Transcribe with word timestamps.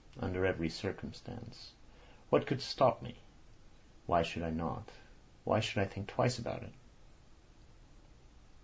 Under 0.19 0.47
every 0.47 0.67
circumstance. 0.67 1.73
What 2.31 2.47
could 2.47 2.59
stop 2.59 3.03
me? 3.03 3.19
Why 4.07 4.23
should 4.23 4.41
I 4.41 4.49
not? 4.49 4.89
Why 5.43 5.59
should 5.59 5.77
I 5.77 5.85
think 5.85 6.07
twice 6.07 6.39
about 6.39 6.63
it?" 6.63 6.73